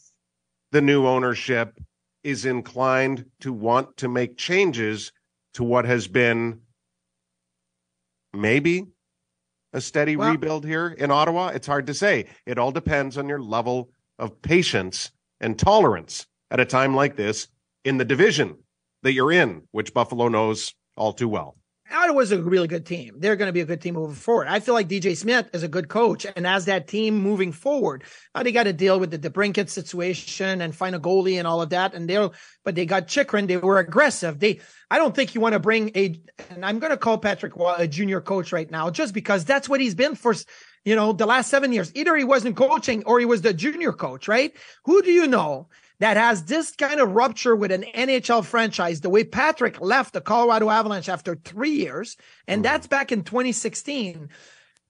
the 0.71 0.81
new 0.81 1.05
ownership 1.05 1.79
is 2.23 2.45
inclined 2.45 3.25
to 3.41 3.53
want 3.53 3.95
to 3.97 4.07
make 4.07 4.37
changes 4.37 5.11
to 5.53 5.63
what 5.63 5.85
has 5.85 6.07
been 6.07 6.59
maybe 8.33 8.87
a 9.73 9.81
steady 9.81 10.15
well, 10.15 10.31
rebuild 10.31 10.65
here 10.65 10.87
in 10.89 11.11
Ottawa? 11.11 11.47
It's 11.47 11.67
hard 11.67 11.87
to 11.87 11.93
say. 11.93 12.25
It 12.45 12.57
all 12.57 12.71
depends 12.71 13.17
on 13.17 13.27
your 13.27 13.41
level 13.41 13.91
of 14.19 14.41
patience 14.41 15.11
and 15.39 15.57
tolerance 15.57 16.27
at 16.51 16.59
a 16.59 16.65
time 16.65 16.95
like 16.95 17.15
this 17.15 17.47
in 17.83 17.97
the 17.97 18.05
division 18.05 18.57
that 19.01 19.13
you're 19.13 19.31
in, 19.31 19.63
which 19.71 19.93
Buffalo 19.93 20.27
knows 20.27 20.73
all 20.95 21.13
too 21.13 21.27
well. 21.27 21.57
Ottawa's 21.91 22.31
a 22.31 22.41
really 22.41 22.67
good 22.67 22.85
team. 22.85 23.15
They're 23.17 23.35
going 23.35 23.49
to 23.49 23.53
be 23.53 23.61
a 23.61 23.65
good 23.65 23.81
team 23.81 23.95
moving 23.95 24.15
forward. 24.15 24.47
I 24.47 24.59
feel 24.59 24.73
like 24.73 24.87
DJ 24.87 25.15
Smith 25.15 25.49
is 25.53 25.63
a 25.63 25.67
good 25.67 25.89
coach, 25.89 26.25
and 26.35 26.47
as 26.47 26.65
that 26.65 26.87
team 26.87 27.19
moving 27.19 27.51
forward, 27.51 28.03
now 28.33 28.43
they 28.43 28.51
got 28.51 28.63
to 28.63 28.73
deal 28.73 28.99
with 28.99 29.11
the 29.11 29.19
DeBrincat 29.19 29.69
situation 29.69 30.61
and 30.61 30.75
find 30.75 30.95
a 30.95 30.99
goalie 30.99 31.37
and 31.37 31.47
all 31.47 31.61
of 31.61 31.69
that. 31.69 31.93
And 31.93 32.09
they'll, 32.09 32.33
but 32.63 32.75
they 32.75 32.85
got 32.85 33.07
Chychrun. 33.07 33.47
They 33.47 33.57
were 33.57 33.79
aggressive. 33.79 34.39
They, 34.39 34.61
I 34.89 34.97
don't 34.97 35.15
think 35.15 35.35
you 35.35 35.41
want 35.41 35.53
to 35.53 35.59
bring 35.59 35.91
a, 35.95 36.19
and 36.49 36.65
I'm 36.65 36.79
going 36.79 36.91
to 36.91 36.97
call 36.97 37.17
Patrick 37.17 37.53
a 37.77 37.87
junior 37.87 38.21
coach 38.21 38.51
right 38.51 38.69
now, 38.69 38.89
just 38.89 39.13
because 39.13 39.45
that's 39.45 39.67
what 39.67 39.81
he's 39.81 39.95
been 39.95 40.15
for 40.15 40.33
you 40.85 40.95
know, 40.95 41.13
the 41.13 41.25
last 41.25 41.49
seven 41.49 41.71
years. 41.71 41.91
Either 41.95 42.15
he 42.15 42.23
wasn't 42.23 42.57
coaching 42.57 43.03
or 43.05 43.19
he 43.19 43.25
was 43.25 43.41
the 43.41 43.53
junior 43.53 43.93
coach, 43.93 44.27
right? 44.27 44.53
Who 44.85 45.01
do 45.01 45.11
you 45.11 45.27
know 45.27 45.69
that 45.99 46.17
has 46.17 46.43
this 46.43 46.71
kind 46.75 46.99
of 46.99 47.11
rupture 47.11 47.55
with 47.55 47.71
an 47.71 47.85
NHL 47.95 48.43
franchise, 48.43 49.01
the 49.01 49.09
way 49.09 49.23
Patrick 49.23 49.79
left 49.79 50.13
the 50.13 50.21
Colorado 50.21 50.69
Avalanche 50.69 51.09
after 51.09 51.35
three 51.35 51.71
years, 51.71 52.17
and 52.47 52.61
mm. 52.61 52.63
that's 52.63 52.87
back 52.87 53.11
in 53.11 53.23
2016, 53.23 54.29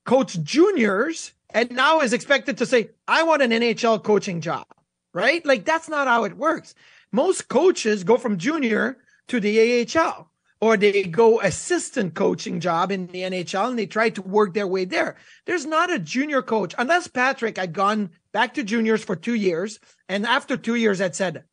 coach 0.06 0.42
juniors, 0.42 1.34
and 1.50 1.72
now 1.72 2.00
is 2.00 2.14
expected 2.14 2.58
to 2.58 2.66
say, 2.66 2.90
I 3.08 3.24
want 3.24 3.42
an 3.42 3.52
NHL 3.52 4.04
coaching 4.04 4.42
job, 4.42 4.66
right? 5.14 5.46
Like 5.46 5.66
that's 5.66 5.90
not 5.90 6.08
how 6.08 6.24
it 6.24 6.38
works. 6.38 6.74
Most 7.12 7.48
coaches 7.48 8.04
go 8.04 8.18
from 8.18 8.38
junior 8.38 8.98
to 9.28 9.40
the 9.40 9.86
AHL 9.96 10.30
or 10.64 10.78
they 10.78 11.04
go 11.04 11.42
assistant 11.42 12.14
coaching 12.14 12.62
job 12.62 12.90
in 12.90 13.08
the 13.08 13.20
NHL 13.20 13.70
and 13.70 13.78
they 13.78 13.86
try 13.86 14.10
to 14.10 14.22
work 14.22 14.54
their 14.54 14.66
way 14.66 14.86
there. 14.86 15.18
There's 15.46 15.66
not 15.66 15.92
a 15.92 16.00
junior 16.00 16.42
coach 16.42 16.74
unless 16.78 17.08
Patrick 17.08 17.58
had 17.58 17.74
gone 17.74 18.12
back 18.34 18.56
to 18.56 18.64
juniors 18.64 19.04
for 19.04 19.16
two 19.16 19.36
years. 19.36 19.80
And 20.10 20.26
after 20.26 20.58
two 20.58 20.76
years 20.76 21.00
had 21.00 21.16
said, 21.16 21.44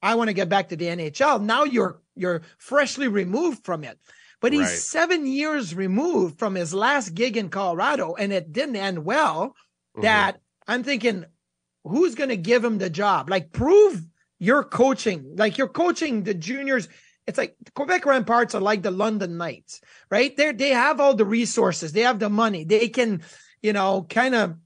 I 0.00 0.14
want 0.14 0.28
to 0.28 0.34
get 0.34 0.48
back 0.48 0.68
to 0.68 0.76
the 0.76 0.86
NHL. 0.86 1.42
Now 1.42 1.64
you're, 1.64 2.00
you're 2.14 2.42
freshly 2.58 3.08
removed 3.08 3.64
from 3.64 3.84
it. 3.84 3.98
But 4.40 4.52
he's 4.52 4.62
right. 4.62 4.78
seven 4.78 5.26
years 5.26 5.74
removed 5.74 6.38
from 6.38 6.54
his 6.54 6.74
last 6.74 7.14
gig 7.14 7.36
in 7.36 7.48
Colorado 7.48 8.14
and 8.14 8.32
it 8.32 8.52
didn't 8.52 8.76
end 8.76 9.04
well 9.04 9.48
mm-hmm. 9.48 10.02
that 10.02 10.40
I'm 10.66 10.82
thinking, 10.82 11.24
who's 11.84 12.14
going 12.14 12.28
to 12.28 12.36
give 12.36 12.62
him 12.62 12.78
the 12.78 12.90
job? 12.90 13.30
Like 13.30 13.52
prove 13.52 14.02
you're 14.38 14.64
coaching, 14.64 15.36
like 15.36 15.56
you're 15.56 15.68
coaching 15.68 16.22
the 16.22 16.34
juniors 16.34 16.88
it's 17.26 17.38
like 17.38 17.56
Quebec 17.74 18.04
Ramparts 18.04 18.54
are 18.54 18.60
like 18.60 18.82
the 18.82 18.90
London 18.90 19.38
Knights, 19.38 19.80
right? 20.10 20.36
They 20.36 20.52
they 20.52 20.70
have 20.70 21.00
all 21.00 21.14
the 21.14 21.24
resources, 21.24 21.92
they 21.92 22.02
have 22.02 22.18
the 22.18 22.28
money, 22.28 22.64
they 22.64 22.88
can, 22.88 23.22
you 23.62 23.72
know, 23.72 24.06
kind 24.08 24.34
of 24.34 24.56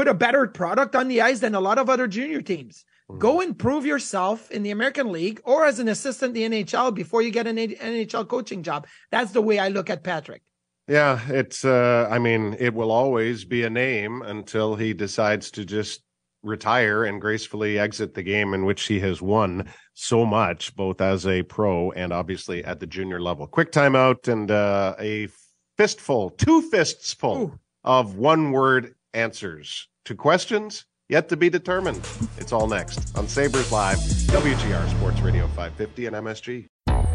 put 0.00 0.08
a 0.08 0.14
better 0.14 0.46
product 0.46 0.96
on 0.96 1.08
the 1.08 1.20
ice 1.20 1.40
than 1.40 1.54
a 1.54 1.60
lot 1.60 1.76
of 1.76 1.90
other 1.90 2.06
junior 2.06 2.40
teams. 2.40 2.86
Go 3.18 3.42
and 3.42 3.58
prove 3.58 3.84
yourself 3.84 4.50
in 4.50 4.62
the 4.62 4.70
American 4.70 5.12
League 5.12 5.42
or 5.44 5.66
as 5.66 5.78
an 5.78 5.88
assistant 5.88 6.34
in 6.34 6.52
the 6.52 6.64
NHL 6.64 6.94
before 6.94 7.20
you 7.20 7.30
get 7.30 7.46
an 7.46 7.58
NHL 7.58 8.26
coaching 8.26 8.62
job. 8.62 8.86
That's 9.10 9.32
the 9.32 9.42
way 9.42 9.58
I 9.58 9.68
look 9.68 9.90
at 9.90 10.02
Patrick. 10.02 10.40
Yeah, 10.88 11.20
it's 11.28 11.66
uh 11.66 12.08
I 12.10 12.18
mean, 12.18 12.56
it 12.58 12.72
will 12.72 12.90
always 12.90 13.44
be 13.44 13.64
a 13.64 13.68
name 13.68 14.22
until 14.22 14.74
he 14.74 14.94
decides 14.94 15.50
to 15.50 15.66
just 15.66 16.02
retire 16.42 17.04
and 17.04 17.20
gracefully 17.20 17.78
exit 17.78 18.14
the 18.14 18.22
game 18.22 18.54
in 18.54 18.64
which 18.64 18.84
he 18.84 19.00
has 19.00 19.20
won 19.20 19.68
so 19.92 20.24
much 20.24 20.74
both 20.76 21.02
as 21.02 21.26
a 21.26 21.42
pro 21.42 21.90
and 21.90 22.10
obviously 22.10 22.64
at 22.64 22.80
the 22.80 22.86
junior 22.86 23.20
level. 23.20 23.46
Quick 23.46 23.70
timeout 23.70 24.28
and 24.28 24.50
uh 24.50 24.94
a 24.98 25.28
fistful, 25.76 26.30
two 26.30 26.62
fists 26.70 27.12
full 27.12 27.42
Ooh. 27.42 27.58
of 27.84 28.16
one 28.16 28.50
word 28.50 28.94
answers 29.12 29.89
to 30.04 30.14
questions 30.14 30.84
yet 31.08 31.28
to 31.28 31.36
be 31.36 31.50
determined. 31.50 32.00
It's 32.38 32.52
all 32.52 32.66
next 32.68 33.16
on 33.16 33.26
Sabres 33.28 33.72
Live, 33.72 33.98
WGR 33.98 34.88
Sports 34.96 35.20
Radio 35.20 35.46
550 35.48 36.06
and 36.06 36.16
MSG. 36.16 36.66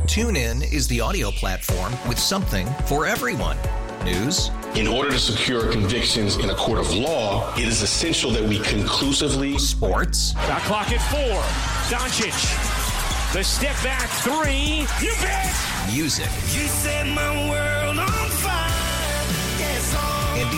TuneIn 0.05 0.71
is 0.71 0.87
the 0.87 1.01
audio 1.01 1.31
platform 1.31 1.91
with 2.07 2.19
something 2.19 2.67
for 2.85 3.05
everyone. 3.05 3.57
News, 4.03 4.51
In 4.75 4.87
order 4.87 5.09
to 5.09 5.17
secure 5.17 5.71
convictions 5.71 6.35
in 6.37 6.51
a 6.51 6.55
court 6.55 6.77
of 6.79 6.93
law, 6.93 7.51
it 7.55 7.67
is 7.67 7.81
essential 7.81 8.29
that 8.31 8.43
we 8.43 8.59
conclusively 8.59 9.57
sports, 9.57 10.33
Shot 10.33 10.61
clock 10.61 10.91
at 10.91 11.01
four. 11.09 11.41
Doncic. 11.89 13.33
The 13.33 13.43
step 13.43 13.75
back 13.83 14.07
three. 14.21 14.85
You 15.03 15.13
bet. 15.21 15.51
music, 15.91 16.25
You 16.53 16.67
set 16.67 17.07
my 17.07 17.49
world 17.49 17.74